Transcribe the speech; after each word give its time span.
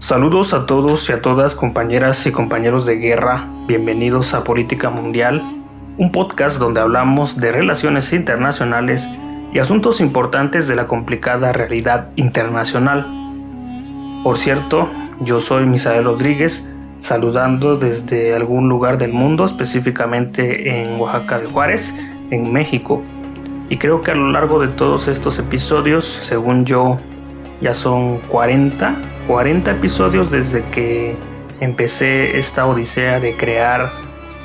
Saludos 0.00 0.54
a 0.54 0.64
todos 0.64 1.10
y 1.10 1.12
a 1.12 1.20
todas 1.20 1.54
compañeras 1.54 2.26
y 2.26 2.32
compañeros 2.32 2.86
de 2.86 2.96
guerra, 2.96 3.46
bienvenidos 3.66 4.32
a 4.32 4.44
Política 4.44 4.88
Mundial, 4.88 5.42
un 5.98 6.10
podcast 6.10 6.58
donde 6.58 6.80
hablamos 6.80 7.36
de 7.36 7.52
relaciones 7.52 8.14
internacionales 8.14 9.10
y 9.52 9.58
asuntos 9.58 10.00
importantes 10.00 10.66
de 10.68 10.74
la 10.74 10.86
complicada 10.86 11.52
realidad 11.52 12.08
internacional. 12.16 13.06
Por 14.24 14.38
cierto, 14.38 14.88
yo 15.20 15.38
soy 15.38 15.66
Misael 15.66 16.04
Rodríguez, 16.04 16.66
saludando 17.00 17.76
desde 17.76 18.34
algún 18.34 18.70
lugar 18.70 18.96
del 18.96 19.12
mundo, 19.12 19.44
específicamente 19.44 20.80
en 20.80 20.98
Oaxaca 20.98 21.40
de 21.40 21.46
Juárez, 21.46 21.94
en 22.30 22.50
México. 22.50 23.02
Y 23.68 23.76
creo 23.76 24.00
que 24.00 24.12
a 24.12 24.14
lo 24.14 24.30
largo 24.30 24.60
de 24.60 24.68
todos 24.68 25.08
estos 25.08 25.38
episodios, 25.38 26.06
según 26.06 26.64
yo, 26.64 26.96
ya 27.60 27.74
son 27.74 28.16
40, 28.28 28.96
40 29.30 29.70
episodios 29.70 30.28
desde 30.28 30.64
que 30.70 31.14
empecé 31.60 32.36
esta 32.36 32.66
odisea 32.66 33.20
de 33.20 33.36
crear 33.36 33.92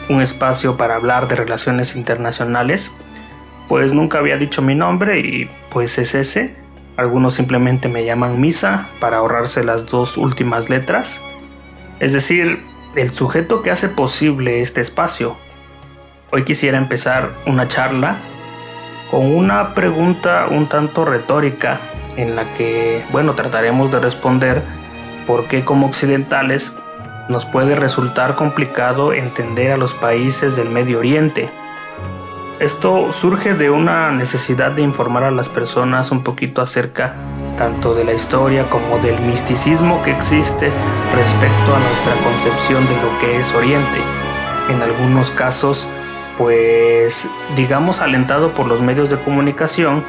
un 0.10 0.22
espacio 0.22 0.78
para 0.78 0.94
hablar 0.94 1.28
de 1.28 1.36
relaciones 1.36 1.96
internacionales. 1.96 2.92
Pues 3.68 3.94
nunca 3.94 4.20
había 4.20 4.38
dicho 4.38 4.62
mi 4.62 4.76
nombre 4.76 5.22
y 5.22 5.50
pues 5.72 5.98
es 5.98 6.14
ese. 6.14 6.56
Algunos 6.98 7.34
simplemente 7.34 7.90
me 7.90 8.06
llaman 8.06 8.40
Misa 8.40 8.90
para 9.00 9.18
ahorrarse 9.18 9.64
las 9.64 9.88
dos 9.88 10.18
últimas 10.18 10.70
letras. 10.70 11.24
Es 12.00 12.14
decir, 12.14 12.62
el 12.96 13.10
sujeto 13.10 13.64
que 13.64 13.72
hace 13.72 13.90
posible 13.90 14.60
este 14.60 14.82
espacio. 14.82 15.36
Hoy 16.32 16.44
quisiera 16.44 16.78
empezar 16.78 17.32
una 17.48 17.68
charla 17.68 18.20
con 19.10 19.36
una 19.36 19.74
pregunta 19.74 20.46
un 20.48 20.70
tanto 20.70 21.06
retórica 21.06 21.80
en 22.18 22.36
la 22.36 22.54
que, 22.56 23.04
bueno, 23.12 23.34
trataremos 23.36 23.92
de 23.92 24.00
responder 24.00 24.64
por 25.28 25.48
qué 25.48 25.64
como 25.64 25.88
occidentales 25.88 26.74
nos 27.30 27.46
puede 27.46 27.76
resultar 27.76 28.36
complicado 28.36 29.14
entender 29.14 29.72
a 29.72 29.78
los 29.78 29.94
países 29.94 30.56
del 30.56 30.70
Medio 30.70 31.00
Oriente. 31.00 31.50
Esto 32.60 33.12
surge 33.12 33.54
de 33.54 33.70
una 33.70 34.12
necesidad 34.12 34.72
de 34.72 34.82
informar 34.82 35.24
a 35.24 35.32
las 35.32 35.50
personas 35.50 36.12
un 36.12 36.24
poquito 36.24 36.62
acerca 36.62 37.16
tanto 37.58 37.94
de 37.96 38.04
la 38.04 38.14
historia 38.14 38.70
como 38.70 38.98
del 39.00 39.20
misticismo 39.22 40.02
que 40.04 40.12
existe 40.12 40.72
respecto 41.14 41.76
a 41.76 41.80
nuestra 41.80 42.14
concepción 42.24 42.86
de 42.86 42.96
lo 42.96 43.20
que 43.20 43.40
es 43.40 43.54
Oriente. 43.54 44.00
En 44.70 44.82
algunos 44.82 45.32
casos, 45.32 45.90
pues 46.38 47.30
digamos 47.56 48.02
alentado 48.02 48.54
por 48.54 48.68
los 48.68 48.82
medios 48.82 49.10
de 49.10 49.20
comunicación 49.20 50.04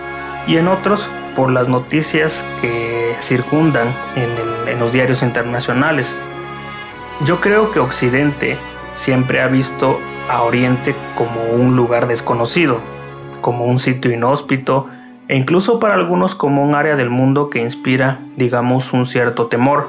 y 0.46 0.56
en 0.56 0.68
otros 0.68 1.10
por 1.36 1.50
las 1.50 1.68
noticias 1.68 2.44
que 2.60 3.14
circundan 3.20 3.94
en, 4.16 4.80
los 4.80 4.92
diarios 4.92 5.22
internacionales. 5.22 6.16
Yo 7.24 7.40
creo 7.40 7.70
que 7.70 7.78
Occidente 7.78 8.58
siempre 8.92 9.40
ha 9.40 9.46
visto 9.46 9.98
a 10.28 10.42
Oriente 10.42 10.94
como 11.16 11.44
un 11.44 11.76
lugar 11.76 12.08
desconocido, 12.08 12.80
como 13.40 13.64
un 13.64 13.78
sitio 13.78 14.12
inhóspito 14.12 14.88
e 15.28 15.36
incluso 15.36 15.78
para 15.80 15.94
algunos 15.94 16.34
como 16.34 16.62
un 16.62 16.74
área 16.74 16.94
del 16.94 17.10
mundo 17.10 17.48
que 17.48 17.62
inspira, 17.62 18.18
digamos, 18.36 18.92
un 18.92 19.06
cierto 19.06 19.46
temor, 19.46 19.88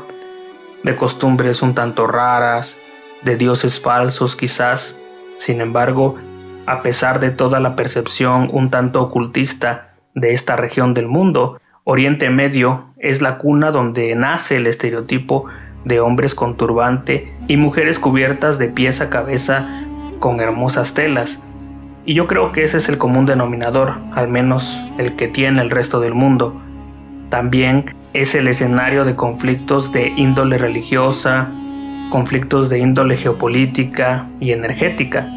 de 0.83 0.95
costumbres 0.95 1.61
un 1.61 1.75
tanto 1.75 2.07
raras, 2.07 2.77
de 3.23 3.35
dioses 3.35 3.79
falsos 3.79 4.35
quizás. 4.35 4.95
Sin 5.37 5.59
embargo, 5.59 6.15
a 6.65 6.81
pesar 6.81 7.19
de 7.19 7.29
toda 7.31 7.59
la 7.59 7.75
percepción 7.75 8.49
un 8.53 8.69
tanto 8.69 9.01
ocultista 9.01 9.96
de 10.17 10.33
esta 10.33 10.55
región 10.55 10.95
del 10.95 11.07
mundo, 11.07 11.61
Oriente 11.83 12.31
Medio 12.31 12.85
es 12.97 13.21
la 13.21 13.37
cuna 13.37 13.69
donde 13.69 14.15
nace 14.15 14.57
el 14.57 14.65
estereotipo 14.65 15.45
de 15.85 15.99
hombres 15.99 16.33
con 16.33 16.57
turbante 16.57 17.31
y 17.47 17.55
mujeres 17.57 17.99
cubiertas 17.99 18.57
de 18.57 18.67
pies 18.67 18.99
a 18.99 19.11
cabeza 19.11 19.85
con 20.19 20.39
hermosas 20.41 20.95
telas. 20.95 21.43
Y 22.03 22.15
yo 22.15 22.25
creo 22.25 22.51
que 22.51 22.63
ese 22.63 22.77
es 22.77 22.89
el 22.89 22.97
común 22.97 23.27
denominador, 23.27 23.93
al 24.13 24.27
menos 24.27 24.83
el 24.97 25.15
que 25.15 25.27
tiene 25.27 25.61
el 25.61 25.69
resto 25.69 25.99
del 25.99 26.15
mundo. 26.15 26.59
También 27.29 27.85
es 28.13 28.33
el 28.33 28.47
escenario 28.47 29.05
de 29.05 29.15
conflictos 29.15 29.93
de 29.93 30.07
índole 30.17 30.57
religiosa, 30.57 31.49
conflictos 32.09 32.69
de 32.69 32.79
índole 32.79 33.17
geopolítica 33.17 34.27
y 34.39 34.51
energética 34.51 35.27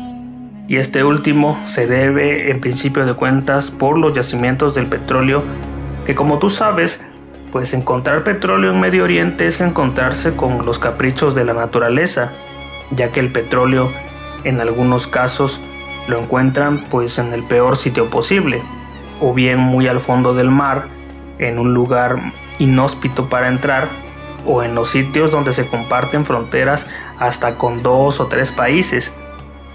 y 0.70 0.76
este 0.76 1.02
último 1.02 1.60
se 1.64 1.88
debe 1.88 2.52
en 2.52 2.60
principio 2.60 3.04
de 3.04 3.14
cuentas 3.14 3.72
por 3.72 3.98
los 3.98 4.12
yacimientos 4.12 4.76
del 4.76 4.86
petróleo 4.86 5.42
que 6.06 6.14
como 6.14 6.38
tú 6.38 6.48
sabes 6.48 7.04
pues 7.50 7.74
encontrar 7.74 8.22
petróleo 8.22 8.70
en 8.70 8.78
Medio 8.78 9.02
Oriente 9.02 9.48
es 9.48 9.60
encontrarse 9.60 10.36
con 10.36 10.64
los 10.64 10.78
caprichos 10.78 11.34
de 11.34 11.44
la 11.44 11.54
naturaleza 11.54 12.30
ya 12.92 13.10
que 13.10 13.18
el 13.18 13.32
petróleo 13.32 13.90
en 14.44 14.60
algunos 14.60 15.08
casos 15.08 15.60
lo 16.06 16.20
encuentran 16.20 16.84
pues 16.88 17.18
en 17.18 17.32
el 17.32 17.42
peor 17.42 17.76
sitio 17.76 18.08
posible 18.08 18.62
o 19.20 19.34
bien 19.34 19.58
muy 19.58 19.88
al 19.88 19.98
fondo 19.98 20.34
del 20.34 20.52
mar 20.52 20.84
en 21.40 21.58
un 21.58 21.74
lugar 21.74 22.32
inhóspito 22.60 23.28
para 23.28 23.48
entrar 23.48 23.88
o 24.46 24.62
en 24.62 24.76
los 24.76 24.88
sitios 24.88 25.32
donde 25.32 25.52
se 25.52 25.66
comparten 25.66 26.24
fronteras 26.24 26.86
hasta 27.18 27.56
con 27.56 27.82
dos 27.82 28.20
o 28.20 28.28
tres 28.28 28.52
países 28.52 29.18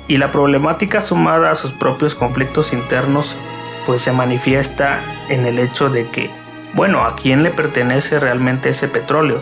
y 0.08 0.18
la 0.18 0.32
problemática 0.32 1.02
sumada 1.02 1.52
a 1.52 1.56
sus 1.56 1.72
propios 1.72 2.16
conflictos 2.16 2.74
internos 2.74 3.38
pues 3.86 4.02
se 4.02 4.12
manifiesta 4.12 5.00
en 5.30 5.46
el 5.46 5.60
hecho 5.60 5.90
de 5.90 6.10
que, 6.10 6.30
bueno, 6.74 7.06
¿a 7.06 7.16
quién 7.16 7.44
le 7.44 7.52
pertenece 7.52 8.20
realmente 8.20 8.70
ese 8.70 8.88
petróleo? 8.88 9.42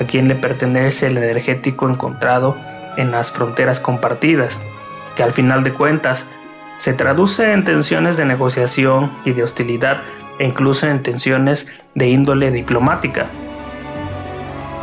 ¿A 0.00 0.04
quién 0.04 0.28
le 0.28 0.34
pertenece 0.34 1.08
el 1.08 1.18
energético 1.18 1.88
encontrado 1.88 2.56
en 2.96 3.10
las 3.10 3.32
fronteras 3.32 3.80
compartidas? 3.80 4.62
Que 5.16 5.22
al 5.22 5.32
final 5.32 5.64
de 5.64 5.72
cuentas 5.72 6.26
se 6.78 6.94
traduce 6.94 7.52
en 7.52 7.64
tensiones 7.64 8.16
de 8.16 8.24
negociación 8.24 9.12
y 9.24 9.32
de 9.32 9.42
hostilidad 9.42 10.02
e 10.38 10.46
incluso 10.46 10.88
en 10.88 11.02
tensiones 11.02 11.68
de 11.94 12.08
índole 12.08 12.50
diplomática. 12.50 13.26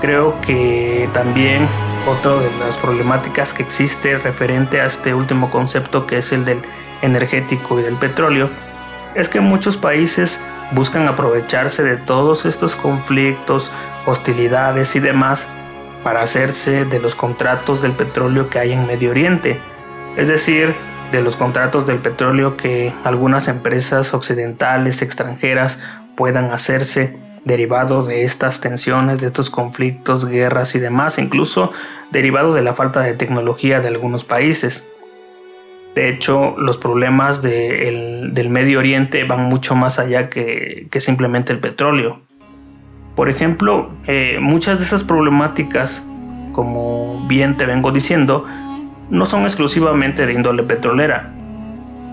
Creo 0.02 0.40
que 0.42 1.10
también 1.12 1.68
otra 2.08 2.34
de 2.36 2.50
las 2.60 2.78
problemáticas 2.78 3.54
que 3.54 3.64
existe 3.64 4.18
referente 4.18 4.82
a 4.82 4.86
este 4.86 5.14
último 5.14 5.50
concepto 5.50 6.06
que 6.06 6.18
es 6.18 6.32
el 6.32 6.46
del 6.46 6.62
energético 7.02 7.80
y 7.80 7.84
del 7.84 7.96
petróleo 7.96 8.50
es 9.16 9.30
que 9.30 9.40
muchos 9.40 9.78
países 9.78 10.42
buscan 10.72 11.08
aprovecharse 11.08 11.84
de 11.84 11.98
todos 11.98 12.46
estos 12.46 12.76
conflictos, 12.76 13.72
hostilidades 14.06 14.96
y 14.96 15.00
demás 15.00 15.48
para 16.04 16.22
hacerse 16.22 16.86
de 16.86 17.00
los 17.00 17.16
contratos 17.16 17.82
del 17.82 17.94
petróleo 17.94 18.50
que 18.50 18.60
hay 18.60 18.72
en 18.72 18.86
Medio 18.86 19.12
Oriente, 19.12 19.60
es 20.16 20.28
decir, 20.28 20.76
de 21.12 21.22
los 21.22 21.36
contratos 21.36 21.86
del 21.86 22.00
petróleo 22.00 22.56
que 22.56 22.94
algunas 23.04 23.48
empresas 23.48 24.14
occidentales 24.14 25.02
extranjeras 25.02 25.80
puedan 26.16 26.52
hacerse 26.52 27.18
derivado 27.46 28.04
de 28.04 28.24
estas 28.24 28.62
tensiones, 28.62 29.22
de 29.22 29.28
estos 29.28 29.50
conflictos, 29.50 30.26
guerras 30.26 30.76
y 30.76 30.80
demás, 30.80 31.18
incluso 31.18 31.72
derivado 32.12 32.54
de 32.54 32.62
la 32.62 32.74
falta 32.74 33.02
de 33.02 33.14
tecnología 33.14 33.80
de 33.80 33.88
algunos 33.88 34.24
países. 34.24 34.86
De 35.96 36.08
hecho, 36.10 36.56
los 36.58 36.78
problemas 36.78 37.42
del 37.42 38.50
Medio 38.50 38.80
Oriente 38.80 39.24
van 39.24 39.50
mucho 39.50 39.76
más 39.76 40.00
allá 40.00 40.30
que, 40.30 40.88
simplemente 41.00 41.52
el 41.52 41.60
petróleo. 41.60 42.22
Por 43.16 43.28
ejemplo, 43.28 43.90
eh, 44.08 44.38
muchas 44.40 44.78
de 44.78 44.86
esas 44.86 45.04
problemáticas, 45.04 46.08
como 46.54 47.26
bien 47.28 47.58
te 47.58 47.66
vengo 47.66 47.92
diciendo, 47.92 48.46
no 49.10 49.26
son 49.26 49.44
exclusivamente 49.44 50.26
de 50.26 50.34
índole 50.34 50.64
petrolera. 50.64 51.34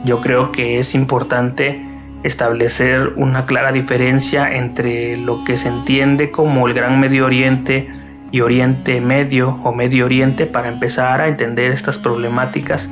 Yo 0.04 0.20
creo 0.20 0.50
que 0.50 0.78
es 0.78 0.94
importante 0.94 1.85
establecer 2.26 3.12
una 3.16 3.46
clara 3.46 3.72
diferencia 3.72 4.52
entre 4.52 5.16
lo 5.16 5.44
que 5.44 5.56
se 5.56 5.68
entiende 5.68 6.30
como 6.30 6.66
el 6.66 6.74
Gran 6.74 6.98
Medio 6.98 7.26
Oriente 7.26 7.88
y 8.32 8.40
Oriente 8.40 9.00
Medio 9.00 9.60
o 9.62 9.72
Medio 9.72 10.04
Oriente 10.04 10.46
para 10.46 10.68
empezar 10.68 11.20
a 11.20 11.28
entender 11.28 11.70
estas 11.70 11.98
problemáticas 11.98 12.90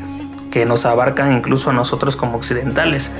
que 0.50 0.64
nos 0.64 0.86
abarcan 0.86 1.36
incluso 1.36 1.70
a 1.70 1.72
nosotros 1.72 2.14
como 2.14 2.36
occidentales, 2.36 3.10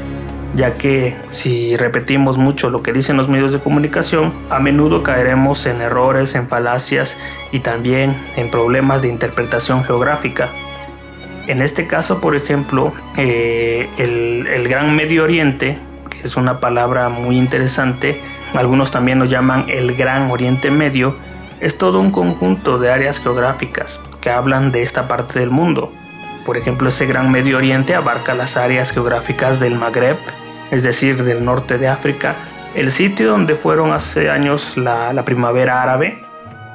ya 0.55 0.75
que 0.75 1.17
si 1.31 1.77
repetimos 1.77 2.39
mucho 2.39 2.71
lo 2.71 2.83
que 2.83 2.93
dicen 2.93 3.17
los 3.17 3.29
medios 3.29 3.53
de 3.53 3.59
comunicación, 3.59 4.33
a 4.51 4.61
menudo 4.61 5.03
caeremos 5.03 5.67
en 5.67 5.81
errores, 5.81 6.37
en 6.37 6.49
falacias 6.49 7.19
y 7.51 7.59
también 7.59 8.17
en 8.37 8.53
problemas 8.53 9.03
de 9.03 9.09
interpretación 9.09 9.83
geográfica. 9.83 10.51
En 11.49 11.61
este 11.61 11.89
caso, 11.89 12.21
por 12.21 12.37
ejemplo, 12.37 12.93
eh, 13.17 13.91
el, 13.99 14.47
el 14.47 14.69
Gran 14.69 14.95
Medio 14.95 15.25
Oriente 15.25 15.77
es 16.25 16.37
una 16.37 16.59
palabra 16.59 17.09
muy 17.09 17.37
interesante, 17.37 18.21
algunos 18.55 18.91
también 18.91 19.19
lo 19.19 19.27
llaman 19.27 19.67
el 19.69 19.95
Gran 19.95 20.31
Oriente 20.31 20.71
Medio, 20.71 21.17
es 21.61 21.77
todo 21.79 22.01
un 22.01 22.11
conjunto 22.11 22.79
de 22.79 22.91
áreas 22.91 23.21
geográficas 23.21 24.01
que 24.21 24.31
hablan 24.31 24.73
de 24.73 24.83
esta 24.83 25.07
parte 25.07 25.39
del 25.39 25.51
mundo. 25.51 25.93
Por 26.45 26.57
ejemplo, 26.57 26.89
ese 26.89 27.07
Gran 27.07 27.31
Medio 27.31 27.59
Oriente 27.59 27.95
abarca 27.95 28.35
las 28.35 28.57
áreas 28.57 28.91
geográficas 28.91 29.61
del 29.61 29.77
Magreb, 29.77 30.17
es 30.71 30.83
decir, 30.83 31.25
del 31.25 31.45
norte 31.45 31.79
de 31.79 31.89
África, 31.89 32.37
el 32.75 32.91
sitio 32.91 33.29
donde 33.31 33.55
fueron 33.55 33.93
hace 33.93 34.31
años 34.31 34.77
la, 34.77 35.25
primavera 35.25 35.83
árabe, 35.83 36.23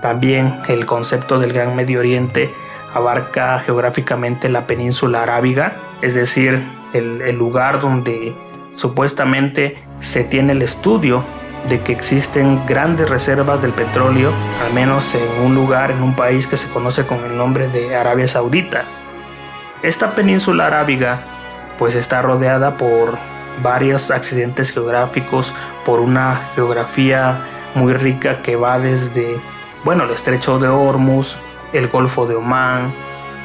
También 0.01 0.61
el 0.69 0.85
concepto 0.85 1.39
del 1.39 1.51
Gran 1.51 1.75
Medio 1.75 1.99
Oriente 1.99 2.53
abarca 2.93 3.59
geográficamente 3.59 4.47
la 4.47 4.65
península 4.65 5.23
arábiga, 5.23 5.73
es 6.01 6.15
decir, 6.15 6.63
el, 6.93 7.21
el 7.21 7.35
lugar 7.35 7.81
donde 7.81 8.33
supuestamente 8.75 9.77
se 9.95 10.23
tiene 10.23 10.53
el 10.53 10.61
estudio 10.61 11.23
de 11.67 11.81
que 11.81 11.91
existen 11.91 12.65
grandes 12.65 13.09
reservas 13.09 13.61
del 13.61 13.73
petróleo, 13.73 14.31
al 14.65 14.73
menos 14.73 15.13
en 15.15 15.45
un 15.45 15.55
lugar, 15.55 15.91
en 15.91 16.01
un 16.01 16.15
país 16.15 16.47
que 16.47 16.57
se 16.57 16.69
conoce 16.69 17.05
con 17.05 17.19
el 17.25 17.35
nombre 17.37 17.67
de 17.67 17.95
Arabia 17.95 18.27
Saudita. 18.27 18.85
Esta 19.83 20.15
península 20.15 20.67
arábiga 20.67 21.21
pues 21.77 21.95
está 21.95 22.21
rodeada 22.21 22.77
por 22.77 23.17
varios 23.61 24.11
accidentes 24.11 24.71
geográficos, 24.71 25.53
por 25.85 25.99
una 25.99 26.35
geografía 26.55 27.45
muy 27.75 27.93
rica 27.93 28.41
que 28.41 28.55
va 28.55 28.79
desde, 28.79 29.39
bueno, 29.83 30.03
el 30.03 30.11
estrecho 30.11 30.59
de 30.59 30.67
Hormuz, 30.67 31.37
el 31.73 31.87
Golfo 31.87 32.25
de 32.25 32.35
Omán, 32.35 32.93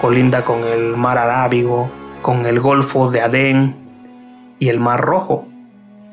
colinda 0.00 0.44
con 0.44 0.64
el 0.64 0.96
Mar 0.96 1.18
Arábigo, 1.18 1.90
con 2.22 2.46
el 2.46 2.60
Golfo 2.60 3.10
de 3.10 3.20
Adén 3.20 3.83
y 4.64 4.70
el 4.70 4.80
Mar 4.80 5.02
Rojo. 5.02 5.46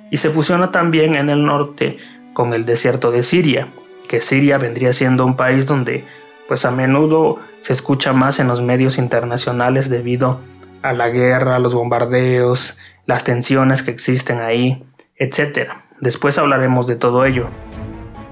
Y 0.09 0.17
se 0.17 0.29
fusiona 0.29 0.71
también 0.71 1.15
en 1.15 1.29
el 1.29 1.45
norte 1.45 1.97
con 2.33 2.53
el 2.53 2.65
desierto 2.65 3.09
de 3.09 3.23
Siria, 3.23 3.69
que 4.09 4.19
Siria 4.19 4.57
vendría 4.57 4.91
siendo 4.91 5.25
un 5.25 5.37
país 5.37 5.65
donde 5.65 6.03
pues 6.49 6.65
a 6.65 6.71
menudo 6.71 7.39
se 7.61 7.71
escucha 7.71 8.11
más 8.11 8.41
en 8.41 8.49
los 8.49 8.61
medios 8.61 8.97
internacionales 8.97 9.89
debido 9.89 10.41
a 10.81 10.91
la 10.91 11.07
guerra, 11.07 11.59
los 11.59 11.73
bombardeos, 11.73 12.77
las 13.05 13.23
tensiones 13.23 13.83
que 13.83 13.91
existen 13.91 14.41
ahí, 14.41 14.83
etc. 15.15 15.71
Después 16.01 16.37
hablaremos 16.37 16.87
de 16.87 16.97
todo 16.97 17.23
ello. 17.23 17.47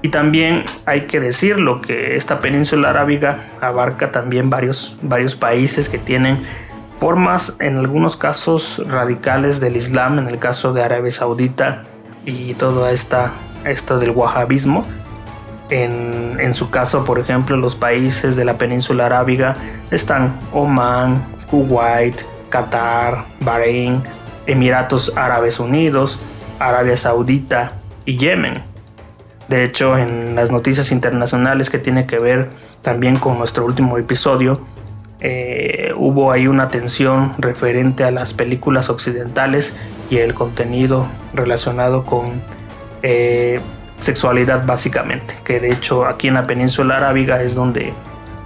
Y 0.02 0.10
también 0.10 0.64
hay 0.84 1.06
que 1.06 1.18
decirlo 1.18 1.80
que 1.80 2.16
esta 2.16 2.40
península 2.40 2.90
arábiga 2.90 3.38
abarca 3.62 4.12
también 4.12 4.50
varios, 4.50 4.98
varios 5.00 5.34
países 5.34 5.88
que 5.88 5.98
tienen 5.98 6.44
formas 7.00 7.56
en 7.60 7.78
algunos 7.78 8.18
casos 8.18 8.82
radicales 8.86 9.58
del 9.58 9.76
Islam, 9.76 10.18
en 10.18 10.28
el 10.28 10.38
caso 10.38 10.74
de 10.74 10.82
Arabia 10.82 11.10
Saudita 11.10 11.82
y 12.26 12.52
todo 12.54 12.86
esta, 12.88 13.32
esto 13.64 13.98
del 13.98 14.10
wahabismo. 14.10 14.84
En, 15.70 16.36
en, 16.38 16.52
su 16.52 16.68
caso, 16.68 17.04
por 17.06 17.18
ejemplo, 17.18 17.56
los 17.56 17.74
países 17.74 18.36
de 18.36 18.44
la 18.44 18.58
península 18.58 19.06
arábiga 19.06 19.54
están 19.90 20.38
Oman, 20.52 21.24
Kuwait, 21.50 22.22
Qatar, 22.50 23.24
Bahrein, 23.40 24.02
Emiratos 24.46 25.16
Árabes 25.16 25.58
Unidos, 25.58 26.18
Arabia 26.58 26.98
Saudita 26.98 27.72
y 28.04 28.18
Yemen. 28.18 28.62
De 29.48 29.64
hecho, 29.64 29.96
en 29.96 30.34
las 30.34 30.52
noticias 30.52 30.92
internacionales 30.92 31.70
que 31.70 31.78
tiene 31.78 32.04
que 32.06 32.18
ver 32.18 32.50
también 32.82 33.16
con 33.16 33.38
nuestro 33.38 33.64
último 33.64 33.96
episodio, 33.96 34.60
eh, 35.20 35.92
hubo 35.96 36.32
ahí 36.32 36.46
una 36.46 36.68
tensión 36.68 37.34
referente 37.38 38.04
a 38.04 38.10
las 38.10 38.32
películas 38.34 38.88
occidentales 38.88 39.76
y 40.08 40.18
el 40.18 40.34
contenido 40.34 41.06
relacionado 41.34 42.04
con 42.04 42.42
eh, 43.02 43.60
sexualidad 43.98 44.66
básicamente, 44.66 45.34
que 45.44 45.60
de 45.60 45.72
hecho 45.72 46.06
aquí 46.06 46.28
en 46.28 46.34
la 46.34 46.44
península 46.46 46.96
arábiga 46.96 47.42
es 47.42 47.54
donde 47.54 47.92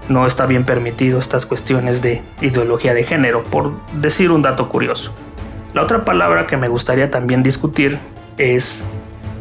no 0.09 0.27
está 0.27 0.47
bien 0.47 0.65
permitido 0.65 1.19
estas 1.19 1.47
cuestiones 1.47 2.03
de 2.03 2.23
ideología 2.41 2.93
de 2.93 3.05
género, 3.05 3.43
por 3.45 3.73
decir 3.95 4.31
un 4.31 4.43
dato 4.43 4.69
curioso. 4.69 5.13
La 5.73 5.83
otra 5.83 6.05
palabra 6.05 6.47
que 6.47 6.57
me 6.57 6.69
gustaría 6.69 7.11
también 7.11 7.43
discutir 7.43 7.99
es 8.37 8.85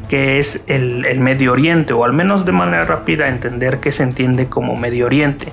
qué 0.08 0.40
es 0.40 0.64
el, 0.68 1.20
Medio 1.20 1.52
Oriente, 1.52 1.94
o 1.94 2.06
al 2.06 2.14
menos 2.14 2.46
de 2.46 2.52
manera 2.52 2.86
rápida 2.86 3.28
entender 3.28 3.80
qué 3.80 3.92
se 3.92 4.04
entiende 4.04 4.48
como 4.48 4.76
Medio 4.76 5.06
Oriente. 5.06 5.52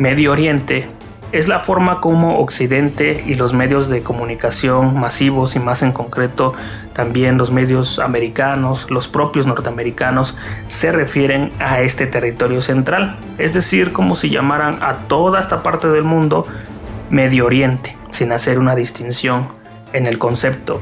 Medio 0.00 0.32
Oriente 0.32 0.88
es 1.30 1.46
la 1.46 1.58
forma 1.58 2.00
como 2.00 2.38
Occidente 2.38 3.22
y 3.26 3.34
los 3.34 3.52
medios 3.52 3.90
de 3.90 4.02
comunicación 4.02 4.98
masivos 4.98 5.56
y 5.56 5.58
más 5.58 5.82
en 5.82 5.92
concreto 5.92 6.54
también 6.94 7.36
los 7.36 7.52
medios 7.52 7.98
americanos, 7.98 8.90
los 8.90 9.08
propios 9.08 9.46
norteamericanos, 9.46 10.38
se 10.68 10.90
refieren 10.90 11.52
a 11.58 11.82
este 11.82 12.06
territorio 12.06 12.62
central, 12.62 13.18
es 13.36 13.52
decir, 13.52 13.92
como 13.92 14.14
si 14.14 14.30
llamaran 14.30 14.78
a 14.82 15.06
toda 15.06 15.38
esta 15.38 15.62
parte 15.62 15.88
del 15.88 16.04
mundo 16.04 16.46
Medio 17.10 17.44
Oriente, 17.44 17.94
sin 18.10 18.32
hacer 18.32 18.58
una 18.58 18.74
distinción 18.74 19.48
en 19.92 20.06
el 20.06 20.18
concepto. 20.18 20.80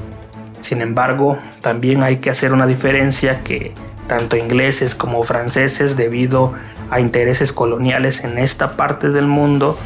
Sin 0.61 0.81
embargo, 0.81 1.37
también 1.61 2.05
hay 2.05 2.19
que 2.19 2.31
hacer 2.31 2.53
una 2.53 2.69
diferencia 2.69 3.43
que 3.43 3.75
tanto 4.07 4.37
ingleses 4.37 4.95
como 4.95 5.25
franceses, 5.25 5.97
debido 5.97 6.55
a 6.78 6.78
intereses 6.97 7.53
coloniales 7.53 8.25
en 8.25 8.39
esta 8.39 8.77
parte 8.77 9.11
del 9.11 9.27
mundo, 9.27 9.79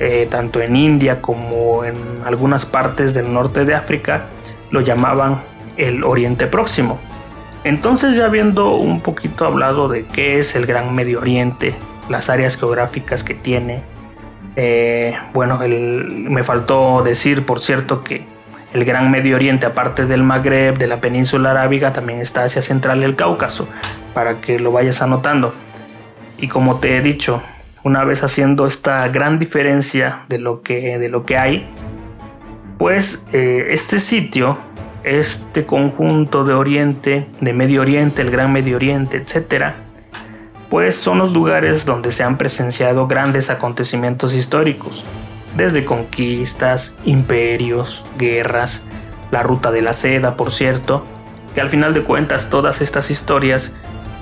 eh, 0.00 0.26
tanto 0.30 0.60
en 0.60 0.76
India 0.76 1.20
como 1.20 1.84
en 1.84 1.96
algunas 2.24 2.66
partes 2.66 3.14
del 3.14 3.32
norte 3.32 3.64
de 3.64 3.74
África, 3.74 4.26
lo 4.70 4.80
llamaban 4.80 5.40
el 5.76 6.04
Oriente 6.04 6.46
Próximo. 6.46 6.98
Entonces 7.64 8.16
ya 8.16 8.26
habiendo 8.26 8.74
un 8.74 9.00
poquito 9.00 9.44
hablado 9.44 9.88
de 9.88 10.06
qué 10.06 10.38
es 10.38 10.56
el 10.56 10.66
Gran 10.66 10.94
Medio 10.94 11.20
Oriente, 11.20 11.74
las 12.08 12.30
áreas 12.30 12.56
geográficas 12.56 13.22
que 13.22 13.34
tiene, 13.34 13.82
eh, 14.56 15.16
bueno, 15.32 15.58
me 15.58 16.42
faltó 16.42 17.02
decir, 17.02 17.44
por 17.46 17.60
cierto, 17.60 18.02
que 18.02 18.24
el 18.72 18.84
Gran 18.84 19.10
Medio 19.10 19.36
Oriente, 19.36 19.66
aparte 19.66 20.06
del 20.06 20.22
Magreb, 20.22 20.78
de 20.78 20.86
la 20.86 21.00
península 21.00 21.50
arábiga, 21.50 21.92
también 21.92 22.20
está 22.20 22.44
Asia 22.44 22.62
Central 22.62 23.00
y 23.00 23.04
el 23.04 23.16
Cáucaso, 23.16 23.68
para 24.14 24.40
que 24.40 24.58
lo 24.58 24.72
vayas 24.72 25.02
anotando. 25.02 25.52
Y 26.40 26.48
como 26.48 26.80
te 26.80 26.96
he 26.96 27.00
dicho, 27.02 27.42
una 27.84 28.04
vez 28.04 28.22
haciendo 28.24 28.66
esta 28.66 29.06
gran 29.08 29.38
diferencia 29.38 30.24
de 30.28 30.38
lo 30.38 30.62
que, 30.62 30.98
de 30.98 31.08
lo 31.08 31.24
que 31.24 31.36
hay, 31.36 31.68
pues 32.78 33.26
eh, 33.32 33.68
este 33.70 33.98
sitio, 33.98 34.58
este 35.04 35.66
conjunto 35.66 36.44
de 36.44 36.54
Oriente, 36.54 37.26
de 37.40 37.52
Medio 37.52 37.82
Oriente, 37.82 38.22
el 38.22 38.30
Gran 38.30 38.52
Medio 38.52 38.76
Oriente, 38.76 39.18
etc., 39.18 39.74
pues 40.70 40.96
son 40.96 41.18
los 41.18 41.32
lugares 41.32 41.84
donde 41.84 42.12
se 42.12 42.22
han 42.22 42.38
presenciado 42.38 43.06
grandes 43.06 43.50
acontecimientos 43.50 44.34
históricos, 44.34 45.04
desde 45.56 45.84
conquistas, 45.84 46.94
imperios, 47.04 48.04
guerras, 48.16 48.84
la 49.30 49.42
ruta 49.42 49.72
de 49.72 49.82
la 49.82 49.92
seda, 49.92 50.36
por 50.36 50.52
cierto, 50.52 51.04
que 51.54 51.60
al 51.60 51.68
final 51.68 51.92
de 51.92 52.02
cuentas 52.02 52.50
todas 52.50 52.80
estas 52.80 53.10
historias 53.10 53.72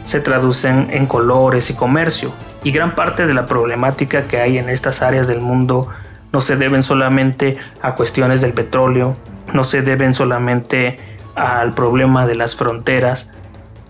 se 0.09 0.21
traducen 0.21 0.89
en 0.91 1.05
colores 1.05 1.69
y 1.69 1.75
comercio, 1.75 2.33
y 2.65 2.71
gran 2.71 2.95
parte 2.95 3.27
de 3.27 3.35
la 3.35 3.45
problemática 3.45 4.23
que 4.27 4.41
hay 4.41 4.57
en 4.57 4.71
estas 4.71 5.03
áreas 5.03 5.27
del 5.27 5.43
mundo 5.43 5.87
no 6.33 6.41
se 6.41 6.57
deben 6.57 6.83
solamente 6.83 7.59
a 7.83 7.95
cuestiones 7.95 8.41
del 8.41 8.55
petróleo, 8.55 9.19
no 9.53 9.65
se 9.65 9.83
deben 9.83 10.15
solamente 10.15 10.97
al 11.35 11.75
problema 11.75 12.27
de 12.27 12.37
las 12.37 12.57
fronteras, 12.57 13.33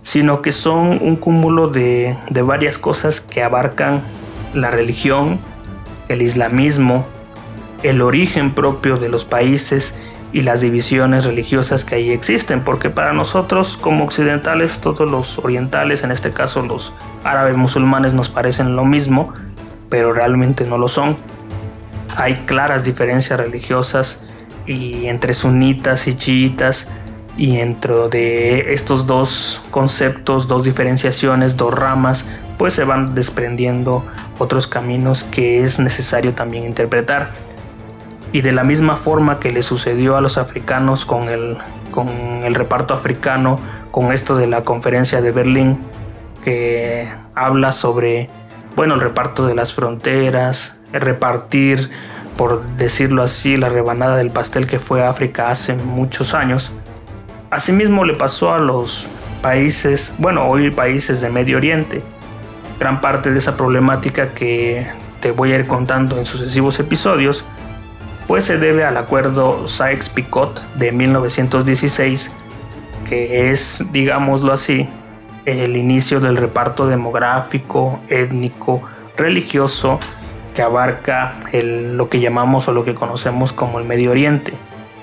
sino 0.03 0.43
que 0.43 0.51
son 0.51 0.99
un 1.01 1.15
cúmulo 1.15 1.69
de, 1.69 2.17
de 2.31 2.43
varias 2.43 2.79
cosas 2.79 3.21
que 3.21 3.45
abarcan 3.45 4.03
la 4.55 4.73
religión, 4.73 5.39
el 6.09 6.21
islamismo, 6.21 7.07
el 7.85 8.03
origen 8.03 8.55
propio 8.55 8.97
de 8.97 9.09
los 9.09 9.25
países 9.25 9.95
y 10.33 10.43
las 10.43 10.61
divisiones 10.61 11.25
religiosas 11.25 11.85
que 11.85 11.95
ahí 11.95 12.11
existen, 12.11 12.63
porque 12.63 12.91
para 12.91 13.13
nosotros 13.13 13.77
como 13.77 14.05
occidentales, 14.05 14.79
todos 14.79 15.11
los 15.11 15.39
orientales, 15.39 16.03
en 16.03 16.11
este 16.11 16.33
caso 16.33 16.63
los 16.63 16.93
árabes 17.25 17.57
musulmanes, 17.57 18.13
nos 18.13 18.29
parecen 18.29 18.77
lo 18.77 18.85
mismo, 18.85 19.33
pero 19.89 20.13
realmente 20.13 20.65
no 20.65 20.77
lo 20.77 20.89
son. 20.89 21.17
Hay 22.17 22.35
claras 22.47 22.85
diferencias 22.85 23.41
religiosas 23.41 24.23
y 24.67 25.07
entre 25.07 25.33
sunitas 25.33 26.07
y 26.09 26.15
chiitas 26.15 26.89
y 27.39 27.57
dentro 27.57 28.09
de 28.09 28.73
estos 28.75 29.07
dos 29.07 29.63
conceptos, 29.71 30.49
dos 30.49 30.65
diferenciaciones, 30.65 31.57
dos 31.57 31.73
ramas, 31.73 32.27
pues 32.59 32.75
se 32.75 32.85
van 32.85 33.15
desprendiendo 33.15 34.05
otros 34.39 34.67
caminos 34.67 35.25
que 35.25 35.63
es 35.63 35.79
necesario 35.79 36.35
también 36.35 36.65
interpretar 36.65 37.31
y 38.33 38.43
de 38.43 38.53
la 38.53 38.65
misma 38.65 38.97
forma 38.97 39.41
que 39.41 39.51
le 39.51 39.63
sucedió 39.63 40.17
a 40.17 40.21
los 40.21 40.39
africanos 40.39 41.07
con 41.07 41.29
el, 41.29 41.57
con 41.91 42.09
el 42.09 42.55
reparto 42.55 42.95
africano, 42.95 43.59
con 43.91 44.13
esto 44.13 44.37
de 44.37 44.47
la 44.47 44.63
conferencia 44.63 45.21
de 45.21 45.33
Berlín, 45.33 45.81
que 46.45 47.09
habla 47.35 47.73
sobre, 47.73 48.29
bueno, 48.77 48.95
el 48.95 49.01
reparto 49.01 49.47
de 49.47 49.55
las 49.55 49.73
fronteras, 49.73 50.79
repartir, 50.93 51.91
por 52.37 52.67
decirlo 52.77 53.23
así, 53.23 53.57
la 53.57 53.69
rebanada 53.69 54.17
del 54.17 54.31
pastel 54.31 54.67
que 54.67 54.79
fue 54.79 55.05
África 55.05 55.51
hace 55.51 55.75
muchos 55.75 56.35
años. 56.35 56.73
Asimismo 57.51 58.05
le 58.05 58.15
pasó 58.15 58.53
a 58.53 58.59
los 58.59 59.09
países, 59.41 60.15
bueno, 60.19 60.47
hoy 60.47 60.71
países 60.71 61.21
de 61.21 61.31
Medio 61.31 61.57
Oriente. 61.57 62.03
Gran 62.79 63.01
parte 63.01 63.33
de 63.33 63.39
esa 63.39 63.57
problemática 63.57 64.35
que 64.35 64.87
te 65.21 65.33
voy 65.33 65.53
a 65.53 65.57
ir 65.57 65.67
contando 65.67 66.19
en 66.19 66.25
sucesivos 66.25 66.79
episodios 66.79 67.45
pues 68.29 68.45
se 68.45 68.59
debe 68.59 68.85
al 68.85 68.99
acuerdo 68.99 69.67
Sykes-Picot 69.67 70.75
de 70.75 70.93
1916, 70.93 72.31
que 73.09 73.51
es, 73.51 73.83
digámoslo 73.91 74.53
así, 74.53 74.87
el 75.47 75.79
inicio 75.79 76.21
del 76.21 76.37
reparto 76.37 76.87
demográfico, 76.87 78.01
étnico, 78.11 78.83
religioso 79.17 79.99
que 80.55 80.61
abarca 80.61 81.37
lo 81.53 82.11
que 82.11 82.21
llamamos 82.21 82.69
o 82.69 82.73
lo 82.73 82.85
que 82.85 82.95
conocemos 82.95 83.55
como 83.55 83.79
el 83.79 83.87
Medio 83.87 84.11
Oriente. 84.11 84.53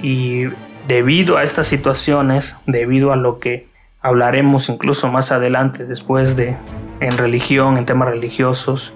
Y 0.03 0.44
debido 0.88 1.38
a 1.38 1.44
estas 1.44 1.65
situaciones, 1.65 2.58
debido 2.67 3.12
a 3.12 3.15
lo 3.15 3.39
que 3.39 3.67
hablaremos 4.01 4.70
incluso 4.70 5.12
más 5.12 5.32
adelante 5.32 5.86
después 5.86 6.36
de 6.36 6.58
en 7.00 7.17
religión, 7.17 7.77
en 7.77 7.86
temas 7.86 8.10
religiosos, 8.10 8.94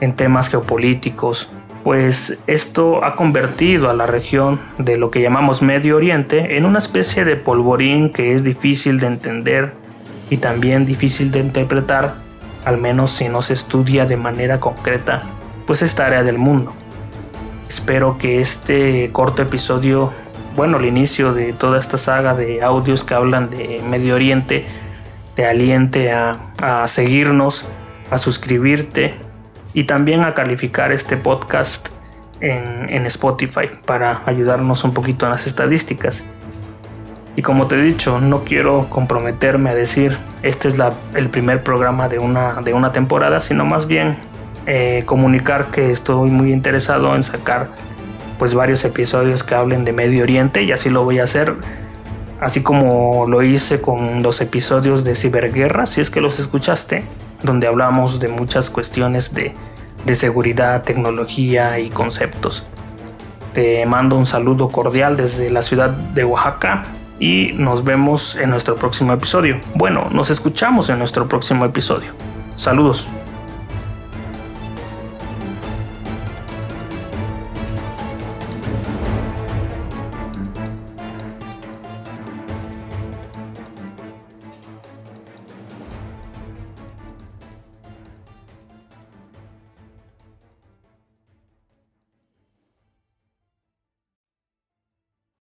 en 0.00 0.16
temas 0.16 0.48
geopolíticos, 0.50 1.52
pues 1.88 2.38
esto 2.46 3.02
ha 3.02 3.16
convertido 3.16 3.88
a 3.88 3.94
la 3.94 4.04
región 4.04 4.60
de 4.76 4.98
lo 4.98 5.10
que 5.10 5.22
llamamos 5.22 5.62
Medio 5.62 5.96
Oriente 5.96 6.58
en 6.58 6.66
una 6.66 6.76
especie 6.76 7.24
de 7.24 7.36
polvorín 7.36 8.12
que 8.12 8.34
es 8.34 8.44
difícil 8.44 9.00
de 9.00 9.06
entender 9.06 9.72
y 10.28 10.36
también 10.36 10.84
difícil 10.84 11.30
de 11.30 11.38
interpretar, 11.38 12.16
al 12.66 12.76
menos 12.76 13.12
si 13.12 13.30
no 13.30 13.40
se 13.40 13.54
estudia 13.54 14.04
de 14.04 14.18
manera 14.18 14.60
concreta, 14.60 15.22
pues 15.66 15.80
esta 15.80 16.04
área 16.04 16.22
del 16.22 16.36
mundo. 16.36 16.74
Espero 17.66 18.18
que 18.18 18.38
este 18.38 19.10
corto 19.10 19.40
episodio, 19.40 20.12
bueno, 20.56 20.76
el 20.76 20.84
inicio 20.84 21.32
de 21.32 21.54
toda 21.54 21.78
esta 21.78 21.96
saga 21.96 22.34
de 22.34 22.62
audios 22.62 23.02
que 23.02 23.14
hablan 23.14 23.48
de 23.48 23.80
Medio 23.88 24.16
Oriente, 24.16 24.66
te 25.34 25.46
aliente 25.46 26.12
a, 26.12 26.52
a 26.60 26.86
seguirnos, 26.86 27.66
a 28.10 28.18
suscribirte 28.18 29.27
y 29.74 29.84
también 29.84 30.22
a 30.22 30.34
calificar 30.34 30.92
este 30.92 31.16
podcast 31.16 31.88
en, 32.40 32.88
en, 32.88 33.06
Spotify 33.06 33.68
para 33.84 34.22
ayudarnos 34.26 34.84
un 34.84 34.94
poquito 34.94 35.26
en 35.26 35.32
las 35.32 35.46
estadísticas. 35.46 36.24
Y 37.36 37.42
como 37.42 37.66
te 37.66 37.76
he 37.76 37.82
dicho, 37.82 38.20
no 38.20 38.44
quiero 38.44 38.88
comprometerme 38.90 39.70
a 39.70 39.74
decir 39.74 40.16
este 40.42 40.68
es 40.68 40.78
la, 40.78 40.92
el 41.14 41.28
primer 41.30 41.62
programa 41.62 42.08
de 42.08 42.18
una, 42.18 42.60
de 42.62 42.74
una 42.74 42.92
temporada, 42.92 43.40
sino 43.40 43.64
más 43.64 43.86
bien 43.86 44.16
eh, 44.66 45.02
comunicar 45.06 45.70
que 45.70 45.90
estoy 45.90 46.30
muy 46.30 46.52
interesado 46.52 47.14
en 47.14 47.22
sacar 47.22 47.70
pues 48.38 48.54
varios 48.54 48.84
episodios 48.84 49.42
que 49.42 49.54
hablen 49.54 49.84
de 49.84 49.92
Medio 49.92 50.22
Oriente 50.22 50.62
y 50.62 50.72
así 50.72 50.90
lo 50.90 51.04
voy 51.04 51.18
a 51.18 51.24
hacer 51.24 51.54
así 52.40 52.62
como 52.62 53.26
lo 53.26 53.42
hice 53.42 53.80
con 53.80 54.22
los 54.22 54.40
episodios 54.40 55.04
de 55.04 55.14
ciberguerra 55.14 55.86
si 55.86 56.00
es 56.00 56.10
que 56.10 56.20
los 56.20 56.38
escuchaste 56.38 57.02
donde 57.42 57.66
hablamos 57.66 58.20
de 58.20 58.28
muchas 58.28 58.70
cuestiones 58.70 59.34
de, 59.34 59.54
de 60.04 60.14
seguridad, 60.14 60.82
tecnología 60.82 61.78
y 61.78 61.90
conceptos. 61.90 62.64
Te 63.52 63.84
mando 63.86 64.16
un 64.16 64.26
saludo 64.26 64.68
cordial 64.68 65.16
desde 65.16 65.50
la 65.50 65.62
ciudad 65.62 65.90
de 65.90 66.24
Oaxaca 66.24 66.82
y 67.18 67.52
nos 67.54 67.84
vemos 67.84 68.36
en 68.36 68.50
nuestro 68.50 68.76
próximo 68.76 69.12
episodio. 69.12 69.60
Bueno, 69.74 70.08
nos 70.10 70.30
escuchamos 70.30 70.90
en 70.90 70.98
nuestro 70.98 71.26
próximo 71.26 71.64
episodio. 71.64 72.12
Saludos. 72.56 73.08